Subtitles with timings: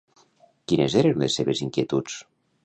[0.71, 2.17] Quines eren les seves inquietuds?